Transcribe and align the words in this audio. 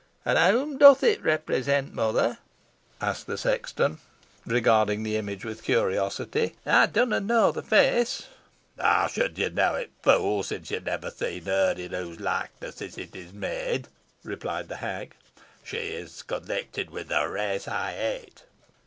"An 0.25 0.35
whoam 0.35 0.79
doth 0.79 1.03
it 1.03 1.21
represent, 1.21 1.93
mother?" 1.93 2.39
asked 2.99 3.27
the 3.27 3.37
sexton, 3.37 3.99
regarding 4.47 5.03
the 5.03 5.15
image 5.15 5.45
with 5.45 5.61
curiosity. 5.63 6.55
"Ey 6.65 6.87
dunna 6.91 7.19
knoa 7.19 7.53
the 7.53 7.61
feace?" 7.61 8.25
"How 8.79 9.05
should 9.05 9.37
you 9.37 9.51
know 9.51 9.75
it, 9.75 9.91
fool, 10.01 10.41
since 10.41 10.71
you 10.71 10.77
have 10.77 10.87
never 10.87 11.11
seen 11.11 11.45
her 11.45 11.75
in 11.77 11.91
whose 11.91 12.19
likeness 12.19 12.81
it 12.81 13.15
is 13.15 13.31
made?" 13.31 13.89
replied 14.23 14.69
the 14.69 14.77
hag. 14.77 15.13
"She 15.63 15.77
is 15.77 16.23
connected 16.23 16.89
with 16.89 17.09
the 17.09 17.27
race 17.29 17.67
I 17.67 17.91
hate." 17.91 18.45